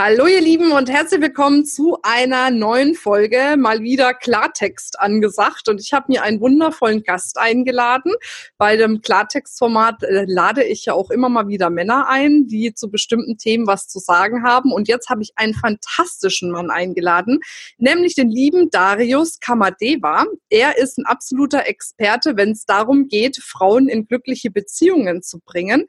[0.00, 5.68] Hallo ihr Lieben und herzlich willkommen zu einer neuen Folge, mal wieder Klartext angesagt.
[5.68, 8.12] Und ich habe mir einen wundervollen Gast eingeladen.
[8.58, 12.92] Bei dem Klartextformat äh, lade ich ja auch immer mal wieder Männer ein, die zu
[12.92, 14.70] bestimmten Themen was zu sagen haben.
[14.70, 17.40] Und jetzt habe ich einen fantastischen Mann eingeladen,
[17.78, 20.26] nämlich den lieben Darius Kamadeva.
[20.48, 25.88] Er ist ein absoluter Experte, wenn es darum geht, Frauen in glückliche Beziehungen zu bringen.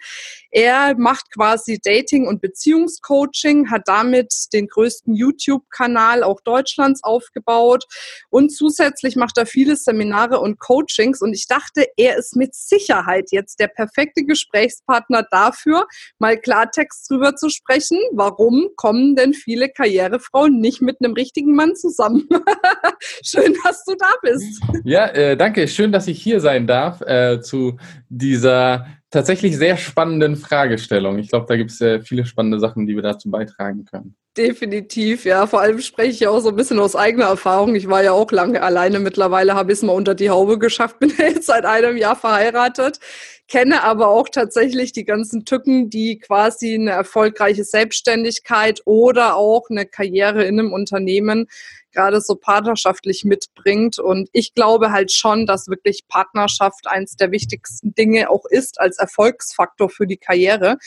[0.50, 7.86] Er macht quasi Dating- und Beziehungscoaching, hat damit den größten YouTube-Kanal auch Deutschlands aufgebaut
[8.30, 13.30] und zusätzlich macht er viele Seminare und Coachings und ich dachte, er ist mit Sicherheit
[13.32, 15.88] jetzt der perfekte Gesprächspartner dafür,
[16.18, 17.98] mal Klartext drüber zu sprechen.
[18.14, 22.28] Warum kommen denn viele Karrierefrauen nicht mit einem richtigen Mann zusammen?
[23.24, 24.62] Schön, dass du da bist.
[24.84, 25.68] Ja, äh, danke.
[25.68, 27.78] Schön, dass ich hier sein darf äh, zu
[28.10, 31.18] dieser tatsächlich sehr spannenden Fragestellung.
[31.20, 34.16] Ich glaube, da gibt es äh, viele spannende Sachen, die wir dazu beitragen können.
[34.38, 35.48] Definitiv, ja.
[35.48, 37.76] Vor allem spreche ich ja auch so ein bisschen aus eigener Erfahrung.
[37.76, 39.00] Ich war ja auch lange alleine.
[39.00, 43.00] Mittlerweile habe ich es mal unter die Haube geschafft, bin jetzt seit einem Jahr verheiratet,
[43.48, 49.86] kenne aber auch tatsächlich die ganzen Tücken, die quasi eine erfolgreiche Selbstständigkeit oder auch eine
[49.86, 51.48] Karriere in einem Unternehmen
[51.92, 54.00] gerade so partnerschaftlich mitbringt.
[54.00, 58.98] Und ich glaube halt schon, dass wirklich Partnerschaft eins der wichtigsten Dinge auch ist als
[58.98, 60.78] Erfolgsfaktor für die Karriere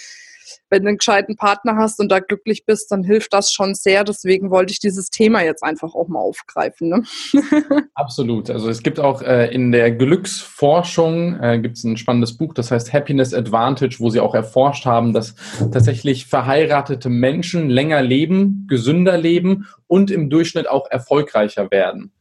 [0.70, 4.04] wenn du einen gescheiten Partner hast und da glücklich bist, dann hilft das schon sehr.
[4.04, 6.88] Deswegen wollte ich dieses Thema jetzt einfach auch mal aufgreifen.
[6.88, 7.02] Ne?
[7.94, 8.50] Absolut.
[8.50, 12.70] Also es gibt auch äh, in der Glücksforschung äh, gibt es ein spannendes Buch, das
[12.70, 15.34] heißt Happiness Advantage, wo sie auch erforscht haben, dass
[15.72, 22.12] tatsächlich verheiratete Menschen länger leben, gesünder leben und im Durchschnitt auch erfolgreicher werden.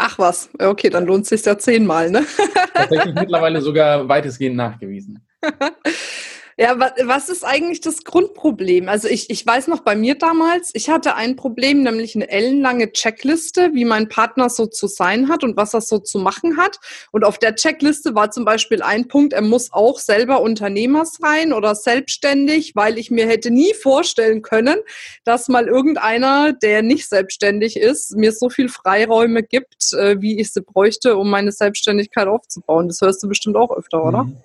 [0.00, 2.24] Ach was, okay, dann lohnt es sich ja zehnmal, ne?
[2.72, 5.26] Tatsächlich mittlerweile sogar weitestgehend nachgewiesen.
[6.60, 8.88] Ja, was ist eigentlich das Grundproblem?
[8.88, 12.90] Also ich, ich weiß noch bei mir damals, ich hatte ein Problem, nämlich eine ellenlange
[12.90, 16.80] Checkliste, wie mein Partner so zu sein hat und was er so zu machen hat.
[17.12, 21.52] Und auf der Checkliste war zum Beispiel ein Punkt, er muss auch selber Unternehmer sein
[21.52, 24.78] oder selbstständig, weil ich mir hätte nie vorstellen können,
[25.22, 30.52] dass mal irgendeiner, der nicht selbstständig ist, mir so viel Freiräume gibt, äh, wie ich
[30.52, 32.88] sie bräuchte, um meine Selbstständigkeit aufzubauen.
[32.88, 34.24] Das hörst du bestimmt auch öfter, oder?
[34.24, 34.38] Mhm.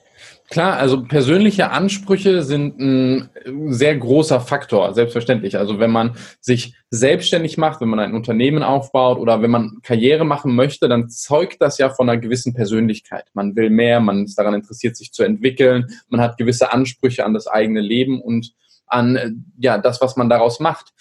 [0.50, 3.30] Klar, also persönliche Ansprüche sind ein
[3.70, 5.58] sehr großer Faktor, selbstverständlich.
[5.58, 10.26] Also wenn man sich selbstständig macht, wenn man ein Unternehmen aufbaut oder wenn man Karriere
[10.26, 13.26] machen möchte, dann zeugt das ja von einer gewissen Persönlichkeit.
[13.34, 17.34] Man will mehr, man ist daran interessiert, sich zu entwickeln, man hat gewisse Ansprüche an
[17.34, 18.54] das eigene Leben und
[18.86, 20.94] an ja, das, was man daraus macht.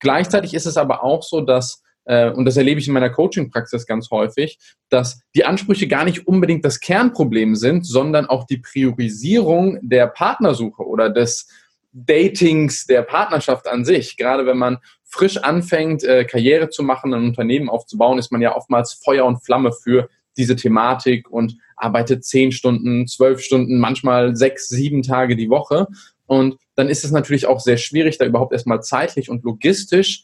[0.00, 3.86] Gleichzeitig ist es aber auch so, dass äh, und das erlebe ich in meiner Coaching-Praxis
[3.86, 4.58] ganz häufig,
[4.88, 10.86] dass die Ansprüche gar nicht unbedingt das Kernproblem sind, sondern auch die Priorisierung der Partnersuche
[10.86, 11.48] oder des
[11.92, 14.16] Datings, der Partnerschaft an sich.
[14.16, 18.54] Gerade wenn man frisch anfängt, äh, Karriere zu machen, ein Unternehmen aufzubauen, ist man ja
[18.54, 24.68] oftmals Feuer und Flamme für diese Thematik und arbeitet zehn Stunden, zwölf Stunden, manchmal sechs,
[24.68, 25.86] sieben Tage die Woche.
[26.26, 30.22] Und dann ist es natürlich auch sehr schwierig, da überhaupt erstmal zeitlich und logistisch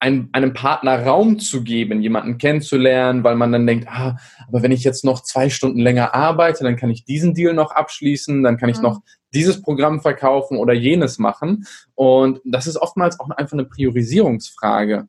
[0.00, 4.16] einem, einem Partner Raum zu geben, jemanden kennenzulernen, weil man dann denkt, ah,
[4.46, 7.72] aber wenn ich jetzt noch zwei Stunden länger arbeite, dann kann ich diesen Deal noch
[7.72, 8.84] abschließen, dann kann ich mhm.
[8.84, 9.00] noch
[9.34, 11.66] dieses Programm verkaufen oder jenes machen.
[11.94, 15.08] Und das ist oftmals auch einfach eine Priorisierungsfrage.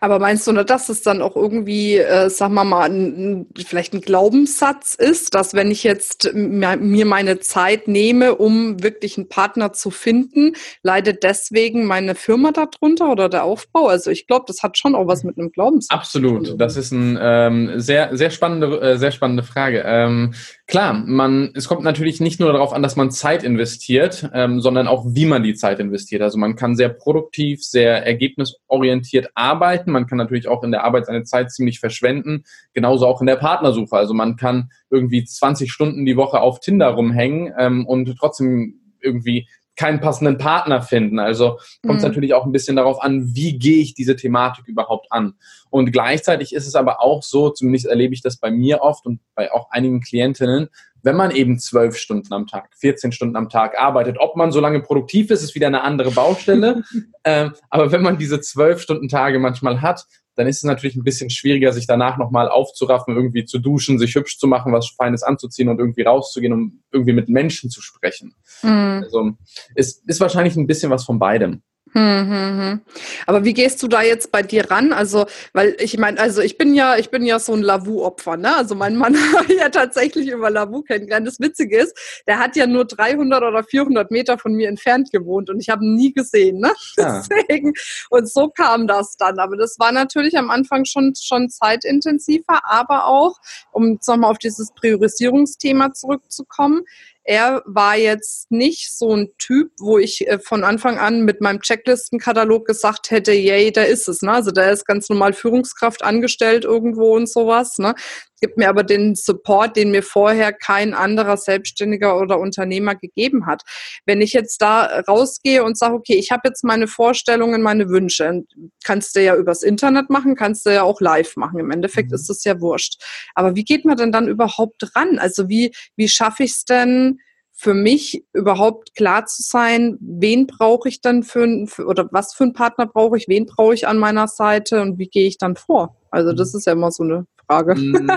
[0.00, 4.00] Aber meinst du, dass das dann auch irgendwie, äh, sagen wir mal, ein, vielleicht ein
[4.00, 9.90] Glaubenssatz ist, dass wenn ich jetzt mir meine Zeit nehme, um wirklich einen Partner zu
[9.90, 13.86] finden, leidet deswegen meine Firma darunter oder der Aufbau?
[13.86, 15.90] Also ich glaube, das hat schon auch was mit einem Glaubenssatz.
[15.90, 16.60] Absolut.
[16.60, 19.82] Das ist eine ähm, sehr, sehr spannende, äh, sehr spannende Frage.
[19.86, 20.34] Ähm,
[20.68, 24.86] Klar, man, es kommt natürlich nicht nur darauf an, dass man Zeit investiert, ähm, sondern
[24.86, 26.20] auch, wie man die Zeit investiert.
[26.20, 29.77] Also man kann sehr produktiv, sehr ergebnisorientiert arbeiten.
[29.86, 32.44] Man kann natürlich auch in der Arbeit seine Zeit ziemlich verschwenden.
[32.74, 33.96] Genauso auch in der Partnersuche.
[33.96, 39.46] Also man kann irgendwie 20 Stunden die Woche auf Tinder rumhängen ähm, und trotzdem irgendwie
[39.78, 41.20] keinen passenden Partner finden.
[41.20, 42.08] Also kommt es mhm.
[42.08, 45.34] natürlich auch ein bisschen darauf an, wie gehe ich diese Thematik überhaupt an.
[45.70, 49.20] Und gleichzeitig ist es aber auch so, zumindest erlebe ich das bei mir oft und
[49.36, 50.68] bei auch einigen Klientinnen,
[51.02, 54.60] wenn man eben zwölf Stunden am Tag, 14 Stunden am Tag arbeitet, ob man so
[54.60, 56.82] lange produktiv ist, ist wieder eine andere Baustelle.
[57.24, 60.06] ähm, aber wenn man diese zwölf Stunden Tage manchmal hat,
[60.38, 64.14] dann ist es natürlich ein bisschen schwieriger, sich danach nochmal aufzuraffen, irgendwie zu duschen, sich
[64.14, 68.34] hübsch zu machen, was Feines anzuziehen und irgendwie rauszugehen, um irgendwie mit Menschen zu sprechen.
[68.62, 69.02] Mhm.
[69.02, 69.32] Also
[69.74, 71.62] es ist wahrscheinlich ein bisschen was von beidem.
[71.92, 72.80] Hm, hm, hm.
[73.26, 74.92] Aber wie gehst du da jetzt bei dir ran?
[74.92, 78.56] Also, weil ich meine, also ich bin ja, ich bin ja so ein Lavu-Opfer, ne?
[78.56, 81.26] Also mein Mann hat ja tatsächlich über Lavu kennengelernt.
[81.26, 81.96] Das Witzige ist,
[82.26, 85.84] der hat ja nur 300 oder 400 Meter von mir entfernt gewohnt und ich habe
[85.84, 86.72] ihn nie gesehen, ne?
[86.98, 87.22] Ja.
[87.30, 87.72] Deswegen
[88.10, 89.38] und so kam das dann.
[89.38, 93.36] Aber das war natürlich am Anfang schon schon zeitintensiver, aber auch,
[93.72, 96.84] um jetzt nochmal auf dieses Priorisierungsthema zurückzukommen,
[97.28, 101.60] er war jetzt nicht so ein Typ, wo ich äh, von Anfang an mit meinem
[101.60, 104.22] Checklistenkatalog gesagt hätte, yay, da ist es.
[104.22, 104.32] Ne?
[104.32, 107.76] Also der ist ganz normal Führungskraft angestellt irgendwo und sowas.
[107.76, 107.94] Ne?
[108.40, 113.62] Gibt mir aber den Support, den mir vorher kein anderer Selbstständiger oder Unternehmer gegeben hat.
[114.06, 118.44] Wenn ich jetzt da rausgehe und sage, okay, ich habe jetzt meine Vorstellungen, meine Wünsche,
[118.84, 121.58] kannst du ja übers Internet machen, kannst du ja auch live machen.
[121.58, 122.14] Im Endeffekt mhm.
[122.16, 123.02] ist das ja wurscht.
[123.34, 125.18] Aber wie geht man denn dann überhaupt ran?
[125.18, 127.20] Also wie, wie schaffe ich es denn,
[127.60, 132.44] für mich überhaupt klar zu sein, wen brauche ich dann für, für oder was für
[132.44, 135.56] einen Partner brauche ich, wen brauche ich an meiner Seite und wie gehe ich dann
[135.56, 135.96] vor?
[136.12, 136.58] Also das mhm.
[136.58, 137.74] ist ja immer so eine Frage.
[137.74, 138.10] Mm,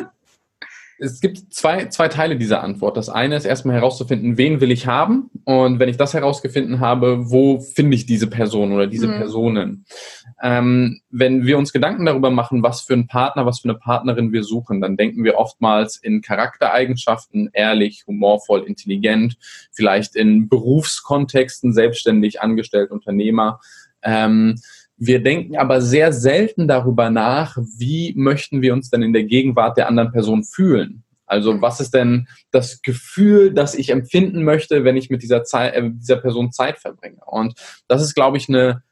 [1.00, 2.96] es gibt zwei, zwei Teile dieser Antwort.
[2.96, 5.32] Das eine ist erstmal herauszufinden, wen will ich haben?
[5.46, 9.18] Und wenn ich das herausgefunden habe, wo finde ich diese Person oder diese mhm.
[9.18, 9.86] Personen?
[10.44, 14.32] Ähm, wenn wir uns Gedanken darüber machen, was für einen Partner, was für eine Partnerin
[14.32, 19.38] wir suchen, dann denken wir oftmals in Charaktereigenschaften, ehrlich, humorvoll, intelligent,
[19.72, 23.60] vielleicht in Berufskontexten, selbstständig, angestellt, Unternehmer.
[24.04, 24.60] Ähm,
[25.04, 29.76] wir denken aber sehr selten darüber nach, wie möchten wir uns denn in der Gegenwart
[29.76, 31.04] der anderen Person fühlen.
[31.26, 35.74] Also was ist denn das Gefühl, das ich empfinden möchte, wenn ich mit dieser, Zeit,
[35.74, 37.18] äh, dieser Person Zeit verbringe?
[37.26, 37.56] Und
[37.88, 38.84] das ist, glaube ich, eine,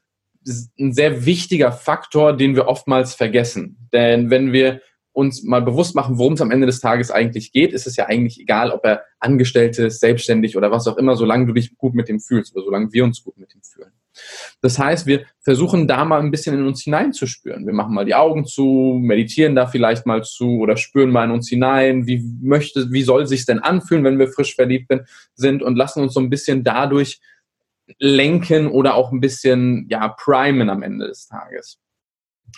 [0.80, 3.88] ein sehr wichtiger Faktor, den wir oftmals vergessen.
[3.92, 4.80] Denn wenn wir
[5.12, 8.06] uns mal bewusst machen, worum es am Ende des Tages eigentlich geht, ist es ja
[8.06, 11.94] eigentlich egal, ob er Angestellte ist, selbstständig oder was auch immer, solange du dich gut
[11.94, 13.92] mit ihm fühlst oder solange wir uns gut mit ihm fühlen.
[14.60, 17.66] Das heißt, wir versuchen da mal ein bisschen in uns hineinzuspüren.
[17.66, 21.30] Wir machen mal die Augen zu, meditieren da vielleicht mal zu oder spüren mal in
[21.30, 24.92] uns hinein, wie möchte, wie soll sich denn anfühlen, wenn wir frisch verliebt
[25.34, 27.20] sind und lassen uns so ein bisschen dadurch
[27.98, 31.78] lenken oder auch ein bisschen, ja, primen am Ende des Tages.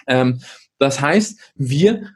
[0.06, 0.41] Ähm,
[0.79, 2.11] das heißt, wir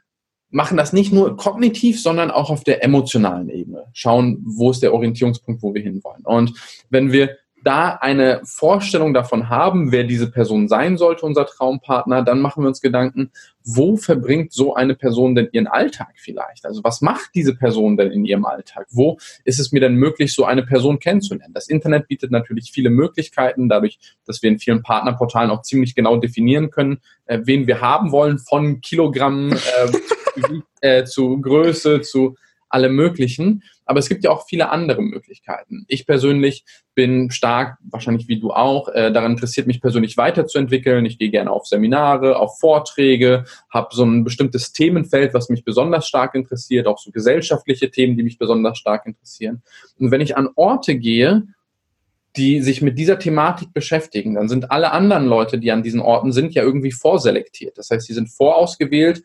[0.49, 3.85] machen das nicht nur kognitiv, sondern auch auf der emotionalen Ebene.
[3.93, 6.23] Schauen, wo ist der Orientierungspunkt, wo wir hinwollen.
[6.25, 6.53] Und
[6.89, 12.39] wenn wir da eine Vorstellung davon haben, wer diese Person sein sollte, unser Traumpartner, dann
[12.39, 13.29] machen wir uns Gedanken,
[13.65, 16.65] wo verbringt so eine Person denn ihren Alltag vielleicht?
[16.65, 18.87] Also was macht diese Person denn in ihrem Alltag?
[18.89, 21.53] Wo ist es mir denn möglich, so eine Person kennenzulernen?
[21.53, 26.15] Das Internet bietet natürlich viele Möglichkeiten, dadurch, dass wir in vielen Partnerportalen auch ziemlich genau
[26.15, 29.91] definieren können, äh, wen wir haben wollen, von Kilogramm äh,
[30.41, 32.37] zu, äh, zu Größe, zu
[32.69, 33.63] allem Möglichen.
[33.85, 35.85] Aber es gibt ja auch viele andere Möglichkeiten.
[35.87, 41.05] Ich persönlich bin stark, wahrscheinlich wie du auch, äh, daran interessiert, mich persönlich weiterzuentwickeln.
[41.05, 46.07] Ich gehe gerne auf Seminare, auf Vorträge, habe so ein bestimmtes Themenfeld, was mich besonders
[46.07, 49.61] stark interessiert, auch so gesellschaftliche Themen, die mich besonders stark interessieren.
[49.99, 51.43] Und wenn ich an Orte gehe,
[52.35, 56.31] die sich mit dieser Thematik beschäftigen, dann sind alle anderen Leute, die an diesen Orten
[56.31, 57.77] sind, ja irgendwie vorselektiert.
[57.77, 59.23] Das heißt, sie sind vorausgewählt,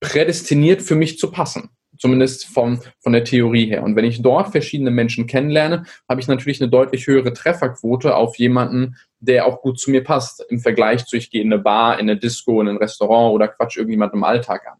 [0.00, 1.70] prädestiniert für mich zu passen
[2.00, 3.82] zumindest vom, von der Theorie her.
[3.82, 8.36] Und wenn ich dort verschiedene Menschen kennenlerne, habe ich natürlich eine deutlich höhere Trefferquote auf
[8.36, 12.00] jemanden, der auch gut zu mir passt, im Vergleich zu, ich gehe in eine Bar,
[12.00, 14.78] in eine Disco, in ein Restaurant oder quatsch irgendjemand im Alltag an.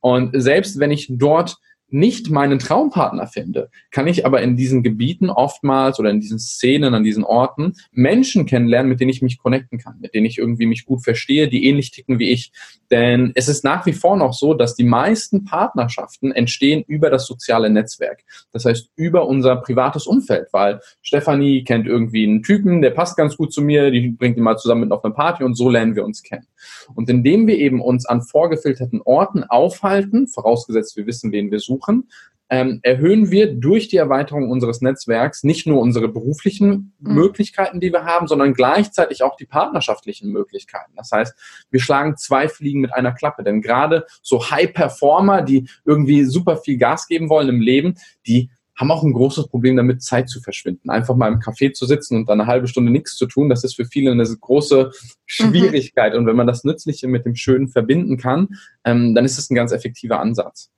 [0.00, 1.56] Und selbst wenn ich dort
[1.92, 6.94] nicht meinen Traumpartner finde, kann ich aber in diesen Gebieten oftmals oder in diesen Szenen,
[6.94, 10.66] an diesen Orten Menschen kennenlernen, mit denen ich mich connecten kann, mit denen ich irgendwie
[10.66, 12.52] mich gut verstehe, die ähnlich ticken wie ich.
[12.90, 17.26] Denn es ist nach wie vor noch so, dass die meisten Partnerschaften entstehen über das
[17.26, 18.22] soziale Netzwerk.
[18.52, 23.36] Das heißt, über unser privates Umfeld, weil Stefanie kennt irgendwie einen Typen, der passt ganz
[23.36, 25.96] gut zu mir, die bringt ihn mal zusammen mit auf eine Party und so lernen
[25.96, 26.46] wir uns kennen.
[26.94, 32.08] Und indem wir eben uns an vorgefilterten Orten aufhalten, vorausgesetzt wir wissen, wen wir suchen,
[32.52, 37.14] ähm, erhöhen wir durch die Erweiterung unseres Netzwerks nicht nur unsere beruflichen mhm.
[37.14, 40.92] Möglichkeiten, die wir haben, sondern gleichzeitig auch die partnerschaftlichen Möglichkeiten.
[40.94, 41.34] Das heißt,
[41.70, 43.42] wir schlagen zwei Fliegen mit einer Klappe.
[43.42, 47.94] Denn gerade so High-Performer, die irgendwie super viel Gas geben wollen im Leben,
[48.26, 50.90] die haben auch ein großes Problem damit, Zeit zu verschwinden.
[50.90, 53.64] Einfach mal im Café zu sitzen und dann eine halbe Stunde nichts zu tun, das
[53.64, 54.90] ist für viele eine große
[55.26, 56.12] Schwierigkeit.
[56.12, 56.20] Mhm.
[56.20, 58.48] Und wenn man das Nützliche mit dem Schönen verbinden kann,
[58.84, 60.70] ähm, dann ist es ein ganz effektiver Ansatz.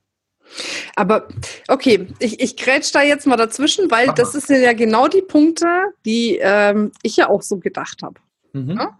[0.95, 1.27] Aber
[1.67, 5.65] okay, ich, ich grätsch da jetzt mal dazwischen, weil das sind ja genau die Punkte,
[6.05, 8.19] die ähm, ich ja auch so gedacht habe.
[8.53, 8.77] Mhm.
[8.77, 8.97] Ja?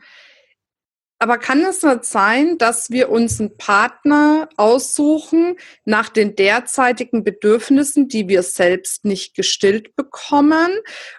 [1.26, 8.08] Aber kann es nicht sein, dass wir uns einen Partner aussuchen nach den derzeitigen Bedürfnissen,
[8.08, 10.70] die wir selbst nicht gestillt bekommen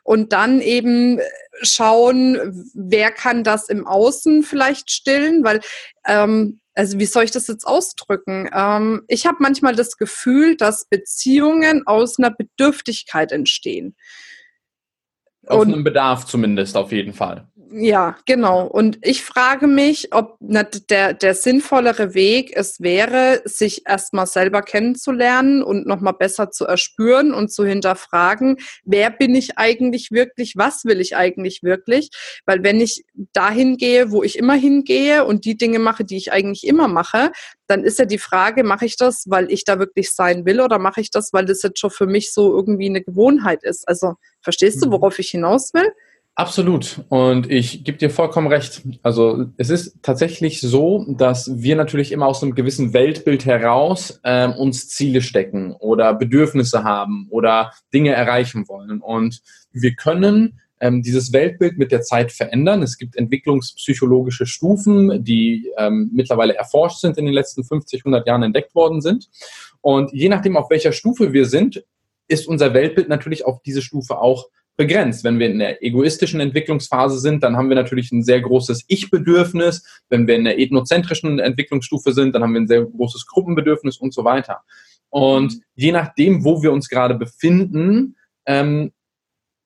[0.05, 1.19] und dann eben
[1.61, 5.43] schauen, wer kann das im Außen vielleicht stillen?
[5.43, 5.59] Weil,
[6.07, 8.49] ähm, also wie soll ich das jetzt ausdrücken?
[8.55, 13.97] Ähm, ich habe manchmal das Gefühl, dass Beziehungen aus einer Bedürftigkeit entstehen.
[15.49, 17.49] Auf und, einem Bedarf zumindest, auf jeden Fall.
[17.73, 18.67] Ja, genau.
[18.67, 25.63] Und ich frage mich, ob der, der sinnvollere Weg es wäre, sich erstmal selber kennenzulernen
[25.65, 31.01] und nochmal besser zu erspüren und zu hinterfragen, wer bin ich eigentlich wirklich, was will
[31.01, 32.11] ich eigentlich wirklich?
[32.45, 36.33] Weil wenn ich dahin gehe, wo ich immer hingehe und die Dinge mache, die ich
[36.33, 37.33] eigentlich immer mache,
[37.67, 40.79] dann ist ja die Frage, mache ich das, weil ich da wirklich sein will oder
[40.79, 43.89] mache ich das, weil das jetzt schon für mich so irgendwie eine Gewohnheit ist?
[43.89, 44.93] Also verstehst du, mhm.
[44.93, 45.93] worauf ich hinaus will?
[46.39, 47.03] Absolut.
[47.09, 48.83] Und ich gebe dir vollkommen recht.
[49.03, 54.53] Also es ist tatsächlich so, dass wir natürlich immer aus einem gewissen Weltbild heraus ähm,
[54.53, 59.01] uns Ziele stecken oder Bedürfnisse haben oder Dinge erreichen wollen.
[59.01, 59.41] Und
[59.73, 62.83] wir können ähm, dieses Weltbild mit der Zeit verändern.
[62.83, 68.43] Es gibt entwicklungspsychologische Stufen, die ähm, mittlerweile erforscht sind, in den letzten 50, 100 Jahren
[68.43, 69.31] entdeckt worden sind.
[69.81, 71.83] Und je nachdem, auf welcher Stufe wir sind,
[72.29, 75.25] ist unser Weltbild natürlich auf diese Stufe auch begrenzt.
[75.25, 80.03] Wenn wir in der egoistischen Entwicklungsphase sind, dann haben wir natürlich ein sehr großes Ich-Bedürfnis.
[80.09, 84.13] Wenn wir in der ethnozentrischen Entwicklungsstufe sind, dann haben wir ein sehr großes Gruppenbedürfnis und
[84.13, 84.63] so weiter.
[85.09, 88.93] Und je nachdem, wo wir uns gerade befinden, ähm,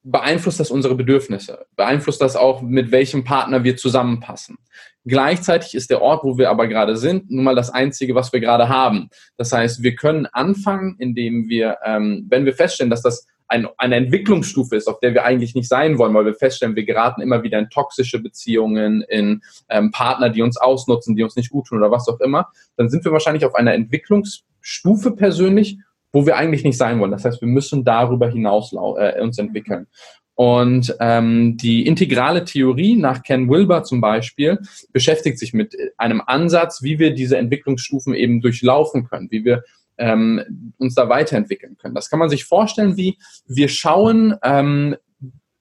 [0.02, 4.56] beeinflusst das unsere Bedürfnisse, beeinflusst das auch, mit welchem Partner wir zusammenpassen.
[5.04, 8.40] Gleichzeitig ist der Ort, wo wir aber gerade sind, nun mal das Einzige, was wir
[8.40, 9.10] gerade haben.
[9.36, 13.96] Das heißt, wir können anfangen, indem wir, ähm, wenn wir feststellen, dass das ein, eine
[13.96, 17.42] Entwicklungsstufe ist, auf der wir eigentlich nicht sein wollen, weil wir feststellen, wir geraten immer
[17.42, 21.78] wieder in toxische Beziehungen, in ähm, Partner, die uns ausnutzen, die uns nicht gut tun
[21.78, 25.78] oder was auch immer, dann sind wir wahrscheinlich auf einer Entwicklungsstufe persönlich,
[26.12, 27.10] wo wir eigentlich nicht sein wollen.
[27.10, 29.86] Das heißt, wir müssen darüber hinaus äh, uns entwickeln.
[30.34, 34.58] Und ähm, die integrale Theorie nach Ken Wilber zum Beispiel
[34.92, 39.64] beschäftigt sich mit einem Ansatz, wie wir diese Entwicklungsstufen eben durchlaufen können, wie wir
[40.00, 41.94] ähm, uns da weiterentwickeln können.
[41.94, 44.96] Das kann man sich vorstellen, wie wir schauen ähm,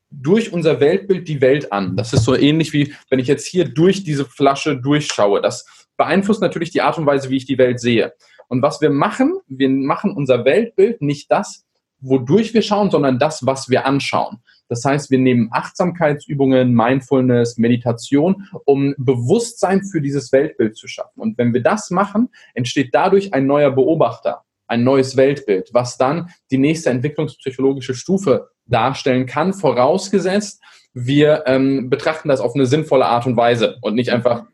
[0.10, 1.96] durch unser Weltbild die Welt an.
[1.96, 5.42] Das ist so ähnlich wie, wenn ich jetzt hier durch diese Flasche durchschaue.
[5.42, 5.66] Das
[5.98, 8.14] beeinflusst natürlich die Art und Weise, wie ich die Welt sehe.
[8.48, 11.66] Und was wir machen, wir machen unser Weltbild nicht das,
[12.00, 14.40] wodurch wir schauen, sondern das, was wir anschauen.
[14.70, 21.20] Das heißt, wir nehmen Achtsamkeitsübungen, Mindfulness, Meditation, um Bewusstsein für dieses Weltbild zu schaffen.
[21.20, 26.30] Und wenn wir das machen, entsteht dadurch ein neuer Beobachter, ein neues Weltbild, was dann
[26.52, 30.62] die nächste entwicklungspsychologische Stufe darstellen kann, vorausgesetzt,
[30.94, 34.46] wir ähm, betrachten das auf eine sinnvolle Art und Weise und nicht einfach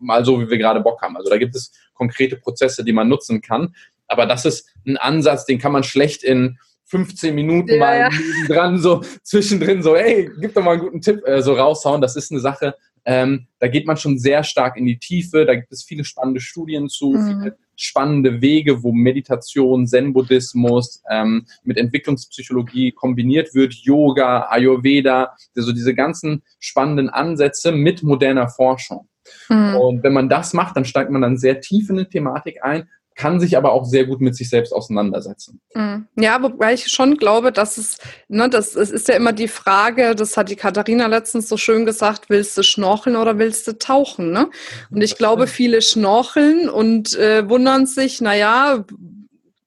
[0.00, 1.16] mal so, wie wir gerade Bock haben.
[1.16, 3.74] Also da gibt es konkrete Prozesse, die man nutzen kann.
[4.06, 8.10] Aber das ist ein Ansatz, den kann man schlecht in 15 Minuten ja, mal ja.
[8.48, 12.00] dran so zwischendrin so, hey, gib doch mal einen guten Tipp, äh, so raushauen.
[12.00, 15.46] Das ist eine Sache, ähm, da geht man schon sehr stark in die Tiefe.
[15.46, 17.26] Da gibt es viele spannende Studien zu, mhm.
[17.26, 25.94] viele spannende Wege, wo Meditation, Zen-Buddhismus ähm, mit Entwicklungspsychologie kombiniert wird, Yoga, Ayurveda, also diese
[25.94, 29.08] ganzen spannenden Ansätze mit moderner Forschung.
[29.48, 29.76] Mhm.
[29.76, 32.88] Und wenn man das macht, dann steigt man dann sehr tief in die Thematik ein
[33.18, 35.60] kann sich aber auch sehr gut mit sich selbst auseinandersetzen.
[35.74, 36.06] Mhm.
[36.14, 37.98] Ja, wobei ich schon glaube, dass es,
[38.28, 41.84] ne, das es ist ja immer die Frage, das hat die Katharina letztens so schön
[41.84, 44.30] gesagt, willst du schnorcheln oder willst du tauchen?
[44.30, 44.48] Ne?
[44.92, 48.84] Und ich glaube, viele schnorcheln und äh, wundern sich, naja,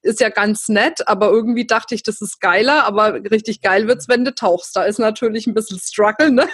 [0.03, 4.08] ist ja ganz nett, aber irgendwie dachte ich, das ist geiler, aber richtig geil wird's,
[4.08, 4.75] wenn du tauchst.
[4.75, 6.48] Da ist natürlich ein bisschen Struggle, ne?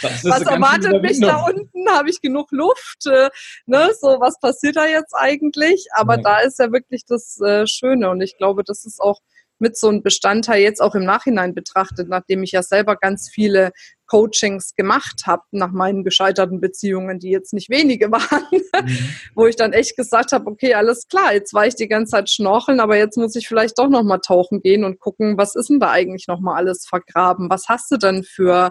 [0.02, 1.88] Was erwartet mich da unten?
[1.88, 3.06] Habe ich genug Luft?
[3.06, 3.30] Äh,
[3.66, 3.90] ne?
[3.98, 5.86] So, was passiert da jetzt eigentlich?
[5.92, 6.22] Aber ja.
[6.22, 9.20] da ist ja wirklich das äh, Schöne und ich glaube, das ist auch
[9.58, 13.72] mit so einem Bestandteil jetzt auch im Nachhinein betrachtet, nachdem ich ja selber ganz viele
[14.06, 19.08] Coachings gemacht habe nach meinen gescheiterten Beziehungen, die jetzt nicht wenige waren, mhm.
[19.34, 22.30] wo ich dann echt gesagt habe, okay, alles klar, jetzt war ich die ganze Zeit
[22.30, 25.70] schnorcheln, aber jetzt muss ich vielleicht doch noch mal tauchen gehen und gucken, was ist
[25.70, 27.50] denn da eigentlich noch mal alles vergraben?
[27.50, 28.70] Was hast du denn für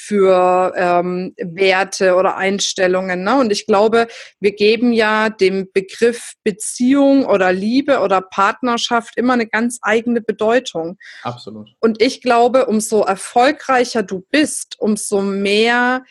[0.00, 3.22] für ähm, Werte oder Einstellungen.
[3.22, 3.38] Ne?
[3.38, 4.08] Und ich glaube,
[4.40, 10.96] wir geben ja dem Begriff Beziehung oder Liebe oder Partnerschaft immer eine ganz eigene Bedeutung.
[11.22, 11.70] Absolut.
[11.80, 16.04] Und ich glaube, umso erfolgreicher du bist, umso mehr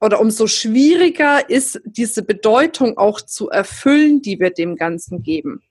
[0.00, 5.62] oder umso schwieriger ist diese Bedeutung auch zu erfüllen, die wir dem Ganzen geben.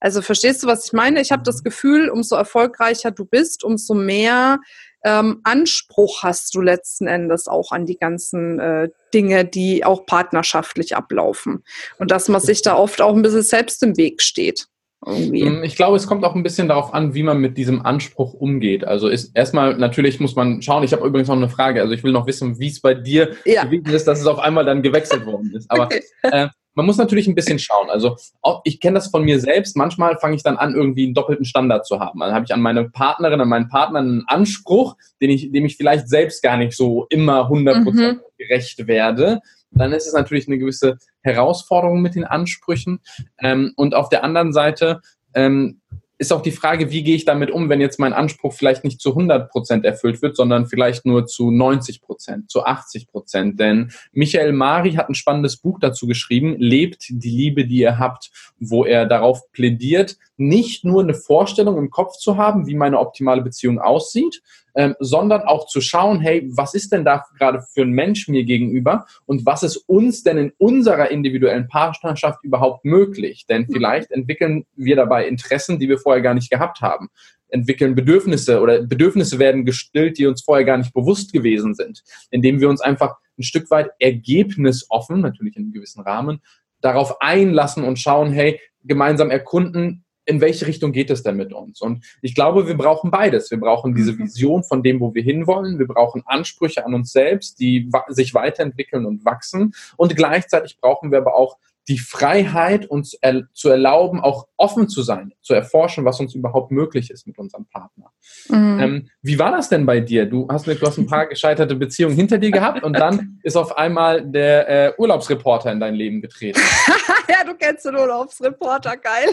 [0.00, 1.20] Also verstehst du, was ich meine?
[1.20, 4.60] Ich habe das Gefühl, umso erfolgreicher du bist, umso mehr
[5.04, 10.96] ähm, Anspruch hast du letzten Endes auch an die ganzen äh, Dinge, die auch partnerschaftlich
[10.96, 11.64] ablaufen.
[11.98, 14.68] Und dass man sich da oft auch ein bisschen selbst im Weg steht.
[15.06, 15.44] Irgendwie.
[15.44, 18.34] Mm, ich glaube, es kommt auch ein bisschen darauf an, wie man mit diesem Anspruch
[18.34, 18.84] umgeht.
[18.84, 20.82] Also ist erstmal natürlich muss man schauen.
[20.82, 21.80] Ich habe übrigens noch eine Frage.
[21.80, 23.64] Also ich will noch wissen, wie es bei dir ja.
[23.64, 25.70] gewesen ist, dass es auf einmal dann gewechselt worden ist.
[25.70, 25.88] Aber
[26.22, 27.90] äh, man muss natürlich ein bisschen schauen.
[27.90, 29.76] Also auch, ich kenne das von mir selbst.
[29.76, 32.20] Manchmal fange ich dann an, irgendwie einen doppelten Standard zu haben.
[32.20, 35.76] Dann habe ich an meine Partnerin, an meinen Partner einen Anspruch, den ich, dem ich
[35.76, 38.20] vielleicht selbst gar nicht so immer 100% mhm.
[38.36, 39.40] gerecht werde.
[39.70, 40.98] Dann ist es natürlich eine gewisse
[41.32, 43.00] Herausforderung mit den Ansprüchen.
[43.38, 45.00] Ähm, und auf der anderen Seite
[45.34, 45.80] ähm,
[46.18, 49.00] ist auch die Frage, wie gehe ich damit um, wenn jetzt mein Anspruch vielleicht nicht
[49.00, 53.60] zu 100 Prozent erfüllt wird, sondern vielleicht nur zu 90 Prozent, zu 80 Prozent.
[53.60, 58.30] Denn Michael Mari hat ein spannendes Buch dazu geschrieben, Lebt die Liebe, die ihr habt,
[58.58, 63.42] wo er darauf plädiert, nicht nur eine Vorstellung im Kopf zu haben, wie meine optimale
[63.42, 64.40] Beziehung aussieht,
[64.74, 68.44] ähm, sondern auch zu schauen, hey, was ist denn da gerade für ein Mensch mir
[68.44, 73.46] gegenüber und was ist uns denn in unserer individuellen Partnerschaft überhaupt möglich?
[73.48, 73.72] Denn mhm.
[73.72, 77.08] vielleicht entwickeln wir dabei Interessen, die wir vorher gar nicht gehabt haben
[77.50, 82.60] entwickeln Bedürfnisse oder Bedürfnisse werden gestillt, die uns vorher gar nicht bewusst gewesen sind, indem
[82.60, 86.42] wir uns einfach ein Stück weit ergebnisoffen, natürlich in einem gewissen Rahmen,
[86.80, 91.80] darauf einlassen und schauen, hey, gemeinsam erkunden, in welche Richtung geht es denn mit uns?
[91.80, 93.50] Und ich glaube, wir brauchen beides.
[93.50, 94.18] Wir brauchen diese mhm.
[94.18, 95.78] Vision von dem, wo wir hinwollen.
[95.78, 99.74] Wir brauchen Ansprüche an uns selbst, die sich weiterentwickeln und wachsen.
[99.96, 101.56] Und gleichzeitig brauchen wir aber auch
[101.88, 106.70] die Freiheit, uns er, zu erlauben, auch offen zu sein, zu erforschen, was uns überhaupt
[106.70, 108.12] möglich ist mit unserem Partner.
[108.48, 108.80] Mhm.
[108.80, 110.26] Ähm, wie war das denn bei dir?
[110.26, 113.76] Du hast, du hast ein paar gescheiterte Beziehungen hinter dir gehabt und dann ist auf
[113.76, 116.60] einmal der äh, Urlaubsreporter in dein Leben getreten.
[117.28, 119.30] ja, du kennst den Urlaubsreporter, geil.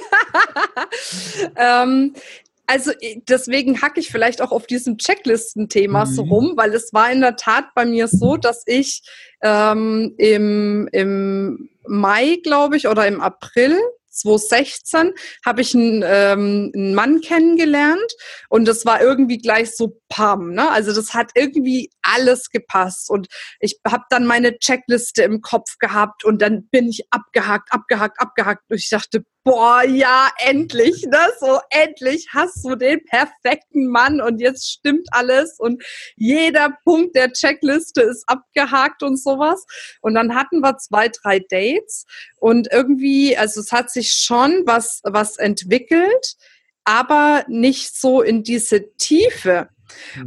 [1.57, 2.13] ähm,
[2.67, 2.91] also
[3.29, 6.09] deswegen hacke ich vielleicht auch auf diesem Checklisten-Thema mhm.
[6.09, 9.03] so rum, weil es war in der Tat bei mir so, dass ich
[9.43, 13.79] ähm, im, im Mai, glaube ich, oder im April
[14.15, 15.13] 2016
[15.45, 18.13] habe ich einen, ähm, einen Mann kennengelernt
[18.49, 20.53] und das war irgendwie gleich so pam.
[20.53, 20.69] Ne?
[20.71, 23.27] Also das hat irgendwie alles gepasst und
[23.59, 28.63] ich habe dann meine Checkliste im Kopf gehabt und dann bin ich abgehakt, abgehakt, abgehakt
[28.69, 31.19] und ich dachte, boah, ja, endlich, ne?
[31.39, 35.83] So, endlich hast du den perfekten Mann und jetzt stimmt alles und
[36.17, 39.63] jeder Punkt der Checkliste ist abgehakt und sowas.
[40.01, 42.05] Und dann hatten wir zwei, drei Dates
[42.37, 46.35] und irgendwie, also es hat sich schon was, was entwickelt,
[46.83, 49.69] aber nicht so in diese Tiefe.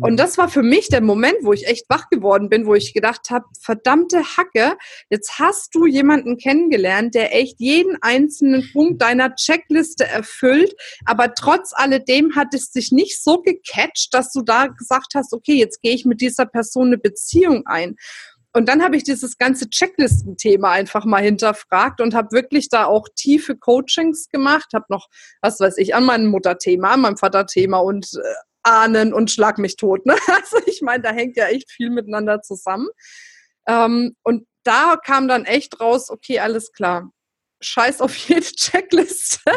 [0.00, 0.16] Und mhm.
[0.16, 3.30] das war für mich der Moment, wo ich echt wach geworden bin, wo ich gedacht
[3.30, 4.76] habe, verdammte Hacke,
[5.10, 11.72] jetzt hast du jemanden kennengelernt, der echt jeden einzelnen Punkt deiner Checkliste erfüllt, aber trotz
[11.74, 15.94] alledem hat es dich nicht so gecatcht, dass du da gesagt hast, okay, jetzt gehe
[15.94, 17.96] ich mit dieser Person eine Beziehung ein.
[18.54, 23.06] Und dann habe ich dieses ganze Checklistenthema einfach mal hinterfragt und habe wirklich da auch
[23.14, 25.08] tiefe Coachings gemacht, habe noch,
[25.42, 29.76] was weiß ich, an meinem Mutterthema, an meinem Vaterthema und äh, ahnen und schlag mich
[29.76, 30.06] tot.
[30.06, 30.16] Ne?
[30.28, 32.88] Also ich meine, da hängt ja echt viel miteinander zusammen.
[33.66, 37.10] Ähm, und da kam dann echt raus, okay, alles klar.
[37.60, 39.50] Scheiß auf jede Checkliste.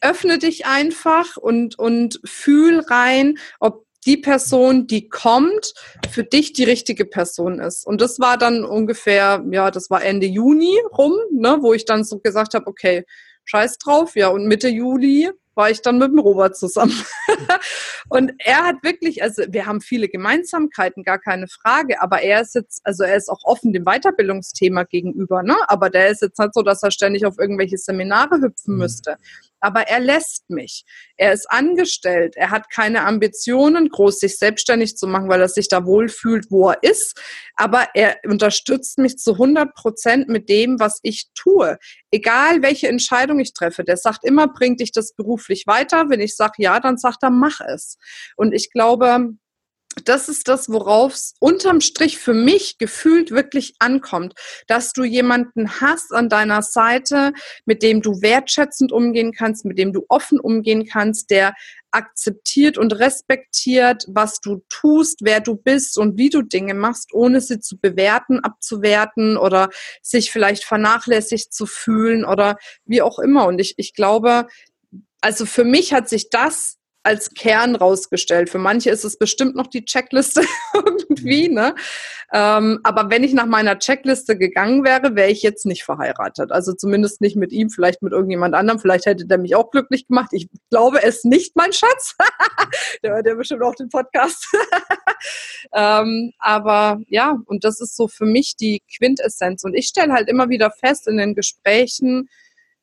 [0.00, 5.74] Öffne dich einfach und, und fühl rein, ob die Person, die kommt,
[6.10, 7.86] für dich die richtige Person ist.
[7.86, 12.04] Und das war dann ungefähr, ja, das war Ende Juni rum, ne, wo ich dann
[12.04, 13.04] so gesagt habe, okay,
[13.44, 16.94] scheiß drauf, ja, und Mitte Juli war ich dann mit dem Robert zusammen.
[18.08, 22.54] und er hat wirklich, also wir haben viele Gemeinsamkeiten, gar keine Frage, aber er ist
[22.54, 25.56] jetzt, also er ist auch offen dem Weiterbildungsthema gegenüber, ne?
[25.66, 28.78] Aber der ist jetzt nicht so, dass er ständig auf irgendwelche Seminare hüpfen mhm.
[28.78, 29.16] müsste
[29.60, 30.84] aber er lässt mich.
[31.16, 35.68] Er ist angestellt, er hat keine Ambitionen, groß sich selbstständig zu machen, weil er sich
[35.68, 37.20] da wohlfühlt, wo er ist,
[37.56, 41.78] aber er unterstützt mich zu 100 Prozent mit dem, was ich tue.
[42.10, 46.08] Egal, welche Entscheidung ich treffe, der sagt immer, bringt dich das beruflich weiter.
[46.08, 47.98] Wenn ich sage ja, dann sagt er, mach es.
[48.36, 49.34] Und ich glaube,
[50.04, 54.34] das ist das, worauf es unterm Strich für mich gefühlt wirklich ankommt,
[54.66, 57.32] dass du jemanden hast an deiner Seite,
[57.64, 61.54] mit dem du wertschätzend umgehen kannst, mit dem du offen umgehen kannst, der
[61.90, 67.40] akzeptiert und respektiert, was du tust, wer du bist und wie du Dinge machst, ohne
[67.40, 69.70] sie zu bewerten, abzuwerten oder
[70.02, 73.46] sich vielleicht vernachlässigt zu fühlen oder wie auch immer.
[73.46, 74.46] Und ich, ich glaube,
[75.20, 76.77] also für mich hat sich das
[77.08, 78.50] als Kern rausgestellt.
[78.50, 80.42] Für manche ist es bestimmt noch die Checkliste
[80.74, 81.74] irgendwie, ne?
[82.30, 86.52] Ähm, aber wenn ich nach meiner Checkliste gegangen wäre, wäre ich jetzt nicht verheiratet.
[86.52, 88.78] Also zumindest nicht mit ihm, vielleicht mit irgendjemand anderem.
[88.78, 90.28] Vielleicht hätte der mich auch glücklich gemacht.
[90.32, 92.14] Ich glaube es nicht, mein Schatz.
[93.02, 94.46] der hört ja bestimmt auch den Podcast.
[95.74, 99.64] ähm, aber ja, und das ist so für mich die Quintessenz.
[99.64, 102.28] Und ich stelle halt immer wieder fest in den Gesprächen,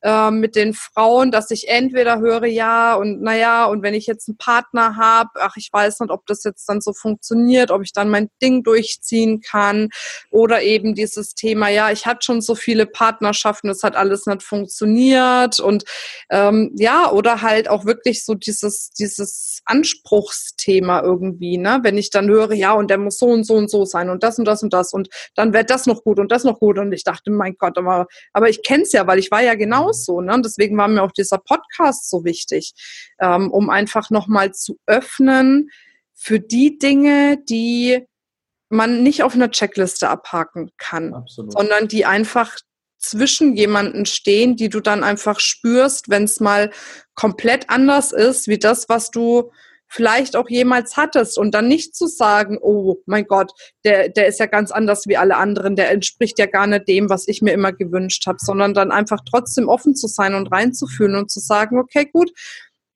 [0.02, 4.28] äh, mit den Frauen, dass ich entweder höre, ja und naja, und wenn ich jetzt
[4.28, 7.92] einen Partner habe, ach, ich weiß nicht, ob das jetzt dann so funktioniert, ob ich
[7.92, 9.88] dann mein Ding durchziehen kann
[10.30, 14.42] oder eben dieses Thema, ja, ich hatte schon so viele Partnerschaften, es hat alles nicht
[14.42, 15.84] funktioniert und
[16.30, 21.80] ähm, ja, oder halt auch wirklich so dieses, dieses Anspruchsthema irgendwie, ne?
[21.82, 24.22] Wenn ich dann höre, ja, und der muss so und so und so sein und
[24.22, 26.78] das und das und das und dann wird das noch gut und das noch gut
[26.78, 29.54] und ich dachte, mein Gott, aber, aber ich kenne es ja, weil ich war ja
[29.86, 30.20] genauso so.
[30.20, 30.34] Ne?
[30.34, 32.72] Und deswegen war mir auch dieser Podcast so wichtig,
[33.20, 35.70] ähm, um einfach nochmal zu öffnen
[36.14, 38.06] für die Dinge, die
[38.68, 41.52] man nicht auf einer Checkliste abhaken kann, Absolut.
[41.52, 42.56] sondern die einfach
[42.98, 46.70] zwischen jemanden stehen, die du dann einfach spürst, wenn es mal
[47.14, 49.52] komplett anders ist, wie das, was du
[49.88, 53.52] vielleicht auch jemals hattest und dann nicht zu sagen, oh mein Gott,
[53.84, 57.08] der, der ist ja ganz anders wie alle anderen, der entspricht ja gar nicht dem,
[57.08, 61.16] was ich mir immer gewünscht habe, sondern dann einfach trotzdem offen zu sein und reinzufühlen
[61.16, 62.30] und zu sagen, okay, gut,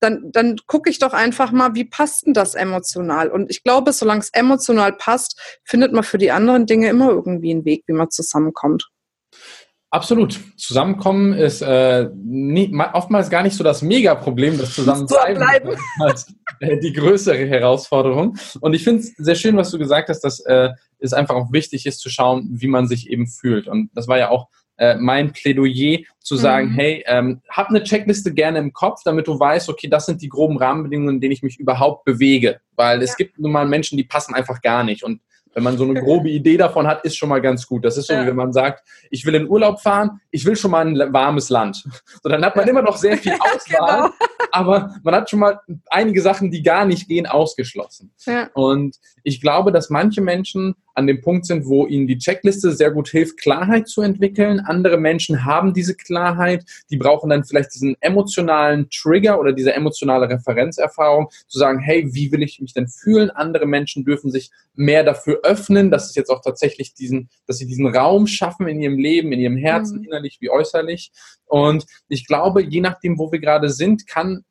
[0.00, 3.28] dann, dann gucke ich doch einfach mal, wie passt denn das emotional?
[3.28, 7.50] Und ich glaube, solange es emotional passt, findet man für die anderen Dinge immer irgendwie
[7.50, 8.88] einen Weg, wie man zusammenkommt.
[9.92, 10.38] Absolut.
[10.56, 16.92] Zusammenkommen ist äh, nie, oftmals gar nicht so das Mega-Problem, das Zusammenbleiben als äh, die
[16.92, 18.38] größere Herausforderung.
[18.60, 21.50] Und ich finde es sehr schön, was du gesagt hast, dass äh, es einfach auch
[21.50, 23.66] wichtig ist zu schauen, wie man sich eben fühlt.
[23.66, 26.74] Und das war ja auch äh, mein Plädoyer, zu sagen, mhm.
[26.74, 30.28] hey, ähm, hab eine Checkliste gerne im Kopf, damit du weißt, okay, das sind die
[30.28, 32.60] groben Rahmenbedingungen, in denen ich mich überhaupt bewege.
[32.76, 35.02] Weil es gibt nun mal Menschen, die passen einfach gar nicht.
[35.02, 35.20] Und
[35.54, 37.84] wenn man so eine grobe Idee davon hat, ist schon mal ganz gut.
[37.84, 38.22] Das ist so, ja.
[38.22, 41.50] wie wenn man sagt, ich will in Urlaub fahren, ich will schon mal ein warmes
[41.50, 41.84] Land.
[42.22, 44.10] So, dann hat man immer noch sehr viel Auswahl, genau.
[44.52, 48.12] aber man hat schon mal einige Sachen, die gar nicht gehen, ausgeschlossen.
[48.26, 48.48] Ja.
[48.54, 52.90] Und ich glaube, dass manche Menschen an dem Punkt sind, wo ihnen die Checkliste sehr
[52.90, 54.60] gut hilft, Klarheit zu entwickeln.
[54.60, 60.28] Andere Menschen haben diese Klarheit, die brauchen dann vielleicht diesen emotionalen Trigger oder diese emotionale
[60.28, 63.30] Referenzerfahrung, zu sagen, hey, wie will ich mich denn fühlen?
[63.30, 67.66] Andere Menschen dürfen sich mehr dafür öffnen, dass es jetzt auch tatsächlich diesen, dass sie
[67.66, 70.04] diesen Raum schaffen in ihrem Leben, in ihrem Herzen, mhm.
[70.04, 71.12] innerlich wie äußerlich.
[71.46, 74.44] Und ich glaube, je nachdem, wo wir gerade sind, kann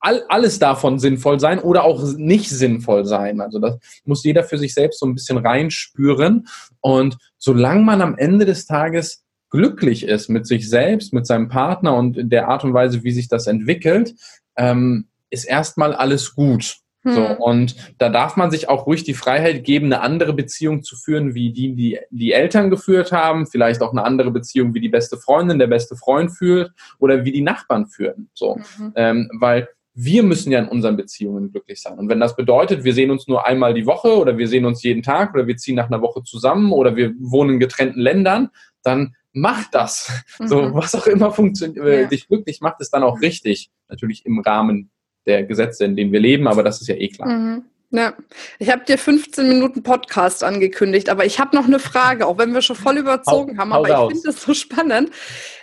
[0.00, 3.40] all, alles davon sinnvoll sein oder auch nicht sinnvoll sein.
[3.40, 6.48] Also das muss jeder für sich selbst so ein bisschen reinspüren.
[6.80, 11.96] Und solange man am Ende des Tages glücklich ist mit sich selbst, mit seinem Partner
[11.96, 14.14] und in der Art und Weise, wie sich das entwickelt,
[14.56, 16.78] ähm, ist erstmal alles gut.
[17.02, 17.14] Hm.
[17.14, 20.96] So, und da darf man sich auch ruhig die Freiheit geben, eine andere Beziehung zu
[20.96, 24.88] führen, wie die, die die Eltern geführt haben, vielleicht auch eine andere Beziehung, wie die
[24.88, 28.28] beste Freundin, der beste Freund führt oder wie die Nachbarn führen.
[28.34, 28.92] So, mhm.
[28.96, 31.98] ähm, weil wir müssen ja in unseren Beziehungen glücklich sein.
[31.98, 34.82] Und wenn das bedeutet, wir sehen uns nur einmal die Woche oder wir sehen uns
[34.82, 38.50] jeden Tag oder wir ziehen nach einer Woche zusammen oder wir wohnen in getrennten Ländern,
[38.82, 40.10] dann mach das.
[40.38, 40.46] Mhm.
[40.46, 42.08] So, was auch immer funktioniert, äh, ja.
[42.08, 43.70] dich glücklich macht, ist dann auch richtig.
[43.88, 44.90] Natürlich im Rahmen
[45.26, 47.28] der Gesetze, in denen wir leben, aber das ist ja eh klar.
[47.28, 47.64] Mhm.
[47.92, 48.14] Ja,
[48.60, 52.54] ich habe dir 15 Minuten Podcast angekündigt, aber ich habe noch eine Frage, auch wenn
[52.54, 55.10] wir schon voll überzogen hau, haben, aber ich finde es so spannend.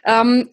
[0.03, 0.49] Ähm,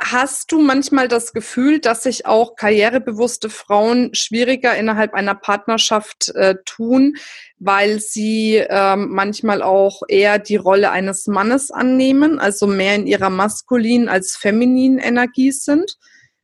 [0.00, 6.54] Hast du manchmal das Gefühl, dass sich auch karrierebewusste Frauen schwieriger innerhalb einer Partnerschaft äh,
[6.64, 7.16] tun,
[7.58, 13.28] weil sie ähm, manchmal auch eher die Rolle eines Mannes annehmen, also mehr in ihrer
[13.28, 15.98] maskulinen als femininen Energie sind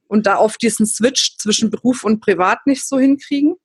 [0.09, 3.57] und da auf diesen Switch zwischen Beruf und Privat nicht so hinkriegen?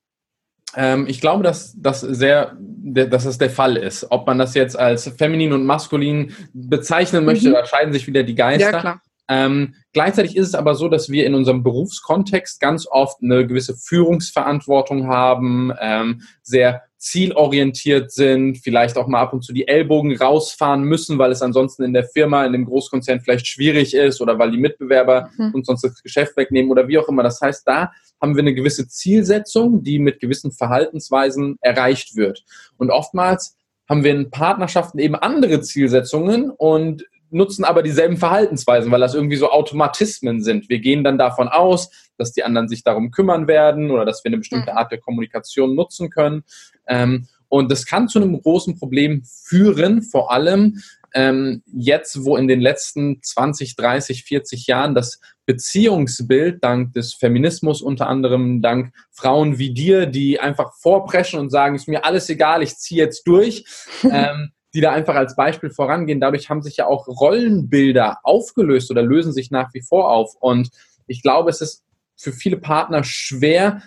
[0.76, 4.08] Ähm, ich glaube, dass das sehr, dass das der Fall ist.
[4.12, 7.54] Ob man das jetzt als feminin und maskulin bezeichnen möchte, mhm.
[7.54, 8.72] da scheiden sich wieder die Geister.
[8.72, 9.02] Ja, klar.
[9.32, 13.76] Ähm, gleichzeitig ist es aber so, dass wir in unserem Berufskontext ganz oft eine gewisse
[13.76, 20.84] Führungsverantwortung haben, ähm, sehr zielorientiert sind, vielleicht auch mal ab und zu die Ellbogen rausfahren
[20.84, 24.52] müssen, weil es ansonsten in der Firma, in dem Großkonzern vielleicht schwierig ist oder weil
[24.52, 25.56] die Mitbewerber mhm.
[25.56, 27.24] uns sonst das Geschäft wegnehmen oder wie auch immer.
[27.24, 32.44] Das heißt, da haben wir eine gewisse Zielsetzung, die mit gewissen Verhaltensweisen erreicht wird.
[32.78, 33.56] Und oftmals
[33.88, 39.36] haben wir in Partnerschaften eben andere Zielsetzungen und nutzen aber dieselben Verhaltensweisen, weil das irgendwie
[39.36, 40.70] so Automatismen sind.
[40.70, 44.30] Wir gehen dann davon aus, dass die anderen sich darum kümmern werden oder dass wir
[44.30, 44.78] eine bestimmte mhm.
[44.78, 46.44] Art der Kommunikation nutzen können.
[46.90, 50.80] Ähm, und das kann zu einem großen Problem führen, vor allem
[51.14, 57.82] ähm, jetzt, wo in den letzten 20, 30, 40 Jahren das Beziehungsbild dank des Feminismus
[57.82, 62.62] unter anderem, dank Frauen wie dir, die einfach vorpreschen und sagen, ist mir alles egal,
[62.62, 63.66] ich ziehe jetzt durch,
[64.04, 66.20] ähm, die da einfach als Beispiel vorangehen.
[66.20, 70.36] Dadurch haben sich ja auch Rollenbilder aufgelöst oder lösen sich nach wie vor auf.
[70.40, 70.70] Und
[71.08, 71.84] ich glaube, es ist
[72.16, 73.82] für viele Partner schwer,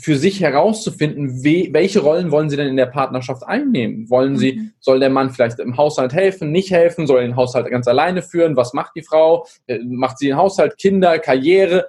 [0.00, 4.08] für sich herauszufinden, we, welche Rollen wollen sie denn in der Partnerschaft einnehmen?
[4.08, 4.72] Wollen sie, mhm.
[4.80, 8.22] soll der Mann vielleicht im Haushalt helfen, nicht helfen, soll er den Haushalt ganz alleine
[8.22, 8.56] führen?
[8.56, 9.46] Was macht die Frau?
[9.66, 11.88] Äh, macht sie den Haushalt, Kinder, Karriere?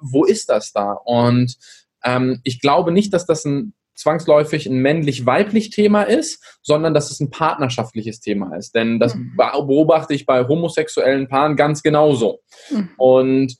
[0.00, 0.92] Wo ist das da?
[0.92, 1.56] Und
[2.04, 7.18] ähm, ich glaube nicht, dass das ein zwangsläufig ein männlich-weiblich Thema ist, sondern dass es
[7.18, 8.74] ein partnerschaftliches Thema ist.
[8.74, 9.36] Denn das mhm.
[9.36, 12.40] beobachte ich bei homosexuellen Paaren ganz genauso.
[12.70, 12.90] Mhm.
[12.98, 13.56] Und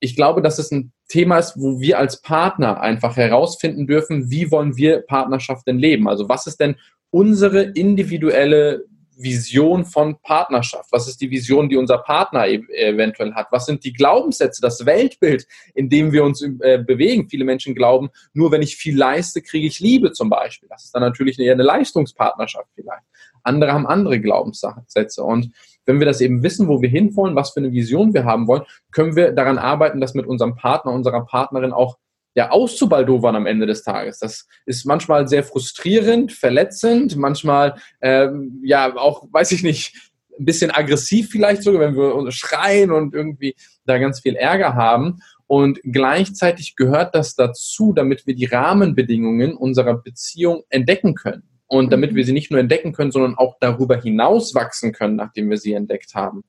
[0.00, 4.50] ich glaube, dass es ein Thema ist, wo wir als Partner einfach herausfinden dürfen, wie
[4.50, 6.08] wollen wir Partnerschaft denn leben?
[6.08, 6.76] Also was ist denn
[7.10, 8.84] unsere individuelle
[9.22, 10.90] Vision von Partnerschaft?
[10.92, 13.48] Was ist die Vision, die unser Partner e eventuell hat?
[13.50, 17.28] Was sind die Glaubenssätze, das Weltbild, in dem wir uns äh, bewegen?
[17.28, 20.68] Viele Menschen glauben, nur wenn ich viel leiste, kriege ich Liebe zum Beispiel.
[20.70, 23.04] Das ist dann natürlich eher eine Leistungspartnerschaft vielleicht.
[23.42, 25.22] Andere haben andere Glaubenssätze.
[25.22, 25.52] Und
[25.86, 28.62] wenn wir das eben wissen, wo wir hinwollen, was für eine Vision wir haben wollen,
[28.92, 31.98] können wir daran arbeiten, das mit unserem Partner, unserer Partnerin auch
[32.34, 34.18] ja, auszubaldowern am Ende des Tages.
[34.20, 40.70] Das ist manchmal sehr frustrierend, verletzend, manchmal ähm, ja auch, weiß ich nicht, ein bisschen
[40.70, 45.20] aggressiv vielleicht sogar, wenn wir schreien und irgendwie da ganz viel Ärger haben.
[45.46, 51.49] Und gleichzeitig gehört das dazu, damit wir die Rahmenbedingungen unserer Beziehung entdecken können.
[51.70, 52.26] Und damit wir mhm.
[52.26, 56.14] sie nicht nur entdecken können, sondern auch darüber hinaus wachsen können, nachdem wir sie entdeckt
[56.14, 56.42] haben.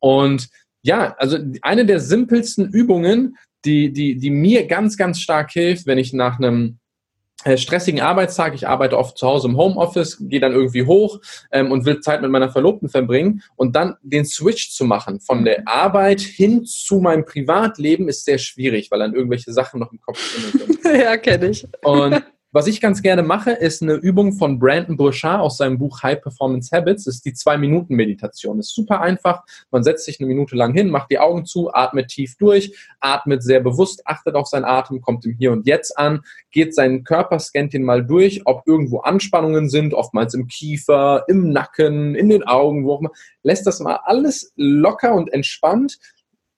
[0.00, 0.48] Und
[0.82, 5.98] ja, also eine der simpelsten Übungen, die, die, die mir ganz, ganz stark hilft, wenn
[5.98, 6.78] ich nach einem
[7.44, 11.20] äh, stressigen Arbeitstag, ich arbeite oft zu Hause im Homeoffice, gehe dann irgendwie hoch
[11.52, 15.44] ähm, und will Zeit mit meiner Verlobten verbringen und dann den Switch zu machen von
[15.44, 20.00] der Arbeit hin zu meinem Privatleben ist sehr schwierig, weil dann irgendwelche Sachen noch im
[20.00, 20.80] Kopf sind.
[20.84, 21.66] ja, kenne ich.
[21.84, 22.24] Und
[22.56, 26.22] was ich ganz gerne mache, ist eine Übung von Brandon Burchard aus seinem Buch High
[26.22, 27.04] Performance Habits.
[27.04, 28.58] Das ist die Zwei-Minuten-Meditation.
[28.60, 29.42] Ist super einfach.
[29.70, 33.42] Man setzt sich eine Minute lang hin, macht die Augen zu, atmet tief durch, atmet
[33.42, 37.38] sehr bewusst, achtet auf seinen Atem, kommt im Hier und Jetzt an, geht seinen Körper,
[37.40, 42.42] scannt ihn mal durch, ob irgendwo Anspannungen sind, oftmals im Kiefer, im Nacken, in den
[42.42, 43.12] Augen, wo auch immer.
[43.42, 45.98] Lässt das mal alles locker und entspannt,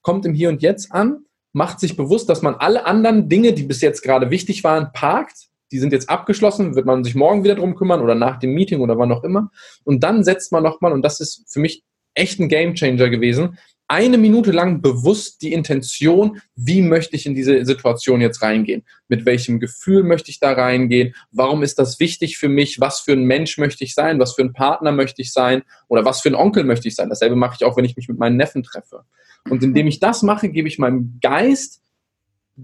[0.01, 3.63] kommt im Hier und Jetzt an, macht sich bewusst, dass man alle anderen Dinge, die
[3.63, 7.55] bis jetzt gerade wichtig waren, parkt, die sind jetzt abgeschlossen, wird man sich morgen wieder
[7.55, 9.51] drum kümmern oder nach dem Meeting oder wann auch immer.
[9.83, 13.57] Und dann setzt man nochmal, und das ist für mich echt ein Gamechanger gewesen,
[13.91, 18.83] eine Minute lang bewusst die Intention, wie möchte ich in diese Situation jetzt reingehen?
[19.07, 21.15] Mit welchem Gefühl möchte ich da reingehen?
[21.31, 22.79] Warum ist das wichtig für mich?
[22.79, 24.19] Was für ein Mensch möchte ich sein?
[24.19, 25.63] Was für ein Partner möchte ich sein?
[25.87, 27.09] Oder was für ein Onkel möchte ich sein?
[27.09, 29.05] Dasselbe mache ich auch, wenn ich mich mit meinen Neffen treffe.
[29.49, 31.81] Und indem ich das mache, gebe ich meinem Geist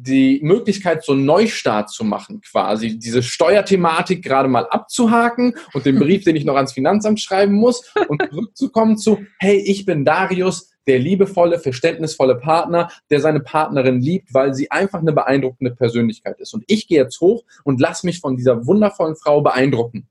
[0.01, 5.99] die Möglichkeit, so einen Neustart zu machen, quasi diese Steuerthematik gerade mal abzuhaken und den
[5.99, 10.71] Brief, den ich noch ans Finanzamt schreiben muss und zurückzukommen zu, hey, ich bin Darius,
[10.87, 16.53] der liebevolle, verständnisvolle Partner, der seine Partnerin liebt, weil sie einfach eine beeindruckende Persönlichkeit ist.
[16.53, 20.07] Und ich gehe jetzt hoch und lass mich von dieser wundervollen Frau beeindrucken.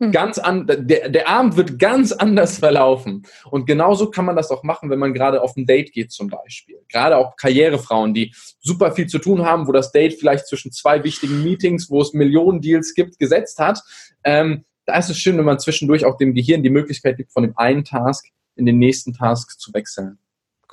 [0.00, 0.10] Hm.
[0.10, 3.22] Ganz an, der, der Abend wird ganz anders verlaufen.
[3.50, 6.28] Und genauso kann man das auch machen, wenn man gerade auf ein Date geht zum
[6.28, 6.78] Beispiel.
[6.88, 11.04] Gerade auch Karrierefrauen, die super viel zu tun haben, wo das Date vielleicht zwischen zwei
[11.04, 13.80] wichtigen Meetings, wo es Millionen Deals gibt, gesetzt hat.
[14.24, 17.44] Ähm, da ist es schön, wenn man zwischendurch auch dem Gehirn die Möglichkeit gibt, von
[17.44, 18.26] dem einen Task
[18.56, 20.18] in den nächsten Task zu wechseln.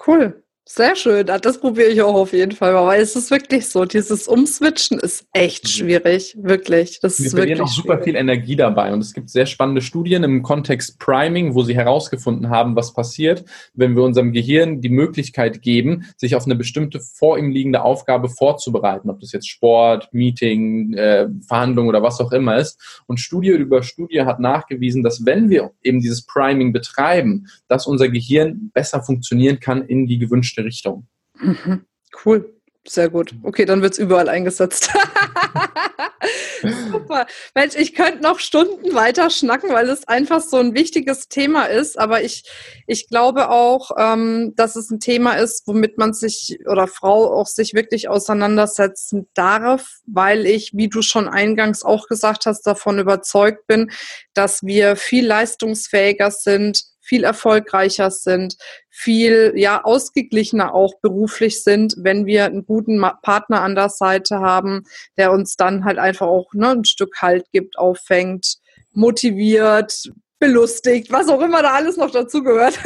[0.05, 0.43] Cool.
[0.73, 3.83] Sehr schön, ah, das probiere ich auch auf jeden Fall, weil es ist wirklich so,
[3.83, 5.67] dieses Umswitchen ist echt mhm.
[5.67, 7.01] schwierig, wirklich.
[7.01, 10.23] Das Wir ist verlieren auch super viel Energie dabei und es gibt sehr spannende Studien
[10.23, 15.61] im Kontext Priming, wo sie herausgefunden haben, was passiert, wenn wir unserem Gehirn die Möglichkeit
[15.61, 20.93] geben, sich auf eine bestimmte vor ihm liegende Aufgabe vorzubereiten, ob das jetzt Sport, Meeting,
[20.93, 23.03] äh, Verhandlung oder was auch immer ist.
[23.07, 28.07] Und Studie über Studie hat nachgewiesen, dass wenn wir eben dieses Priming betreiben, dass unser
[28.07, 31.07] Gehirn besser funktionieren kann in die gewünschte Richtung.
[31.39, 31.85] Mhm.
[32.25, 32.61] Cool.
[32.87, 33.35] Sehr gut.
[33.43, 34.89] Okay, dann wird es überall eingesetzt.
[36.91, 37.27] Super.
[37.53, 41.99] Mensch, ich könnte noch Stunden weiter schnacken, weil es einfach so ein wichtiges Thema ist.
[41.99, 42.43] Aber ich,
[42.87, 47.45] ich glaube auch, ähm, dass es ein Thema ist, womit man sich oder Frau auch
[47.45, 53.67] sich wirklich auseinandersetzen darf, weil ich, wie du schon eingangs auch gesagt hast, davon überzeugt
[53.67, 53.91] bin,
[54.33, 58.55] dass wir viel leistungsfähiger sind, viel erfolgreicher sind,
[58.89, 64.83] viel ja ausgeglichener auch beruflich sind, wenn wir einen guten Partner an der Seite haben,
[65.17, 68.57] der uns dann halt einfach auch ne, ein Stück Halt gibt, auffängt,
[68.93, 72.79] motiviert, belustigt, was auch immer da alles noch dazugehört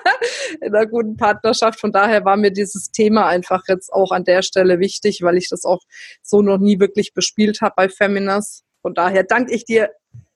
[0.60, 1.80] in einer guten Partnerschaft.
[1.80, 5.48] Von daher war mir dieses Thema einfach jetzt auch an der Stelle wichtig, weil ich
[5.48, 5.80] das auch
[6.22, 8.62] so noch nie wirklich bespielt habe bei Feminas.
[8.82, 9.90] Von daher danke ich dir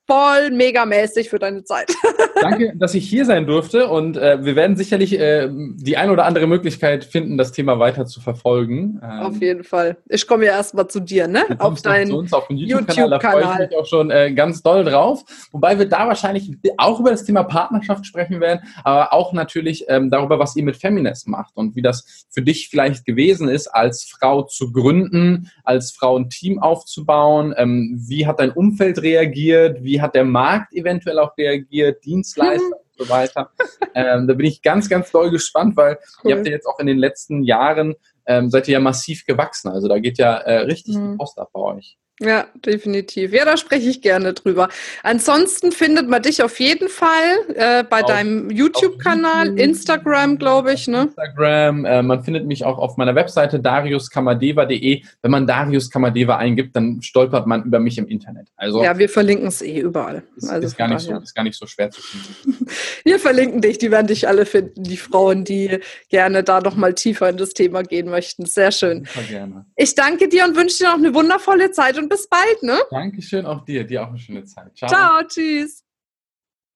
[0.07, 1.93] voll megamäßig für deine Zeit.
[2.41, 6.27] Danke, dass ich hier sein durfte und äh, wir werden sicherlich äh, die ein oder
[6.27, 9.01] andere Möglichkeit finden, das Thema weiter zu verfolgen.
[9.03, 9.97] Ähm, auf jeden Fall.
[10.09, 11.45] Ich komme ja erstmal zu dir, ne?
[11.59, 13.11] Auf deinen zu uns, auf den YouTube-Kanal.
[13.11, 15.25] YouTube da freue ich mich auch schon äh, ganz doll drauf.
[15.51, 20.11] Wobei wir da wahrscheinlich auch über das Thema Partnerschaft sprechen werden, aber auch natürlich ähm,
[20.11, 24.05] darüber, was ihr mit Feminist macht und wie das für dich vielleicht gewesen ist, als
[24.05, 27.55] Frau zu gründen, als Frau ein Team aufzubauen.
[27.57, 29.83] Ähm, wie hat dein Umfeld reagiert?
[29.83, 32.05] Wie hat der Markt eventuell auch reagiert?
[32.05, 32.73] Dienstleister mhm.
[32.73, 33.51] und so weiter.
[33.95, 36.31] Ähm, da bin ich ganz, ganz doll gespannt, weil cool.
[36.31, 37.95] ihr habt ja jetzt auch in den letzten Jahren
[38.27, 39.71] ähm, seid ihr ja massiv gewachsen.
[39.71, 41.13] Also da geht ja äh, richtig mhm.
[41.13, 41.97] die Post ab bei euch.
[42.19, 43.35] Ja, definitiv.
[43.35, 44.71] Ja, da spreche ich gerne drüber.
[45.03, 47.11] Ansonsten findet man dich auf jeden Fall
[47.55, 50.89] äh, bei auf, deinem YouTube-Kanal, YouTube, Instagram, glaube ich.
[50.89, 51.03] Ne?
[51.03, 55.03] Instagram, äh, man findet mich auch auf meiner Webseite dariuskamadeva.de.
[55.21, 58.49] Wenn man Darius Kamadeva eingibt, dann stolpert man über mich im Internet.
[58.57, 60.23] Also, ja, wir verlinken es eh überall.
[60.37, 62.67] Ist, also ist, gar nicht so, ist gar nicht so schwer zu finden.
[63.05, 66.95] wir verlinken dich, die werden dich alle finden, die Frauen, die gerne da noch mal
[66.95, 68.47] tiefer in das Thema gehen möchten.
[68.47, 69.05] Sehr schön.
[69.05, 69.67] Super gerne.
[69.77, 72.79] Ich danke dir und wünsche dir noch eine wundervolle Zeit und bis bald, ne?
[72.91, 73.85] Dankeschön auch dir.
[73.85, 74.77] Dir auch eine schöne Zeit.
[74.77, 74.89] Ciao.
[74.89, 75.86] Ciao, tschüss.